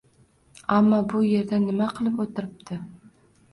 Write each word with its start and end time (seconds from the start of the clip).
Ammo 0.75 0.99
bu 1.11 1.21
yerda 1.27 1.61
nima 1.67 1.91
qilib 1.99 2.19
o’tiribdi? 2.27 2.83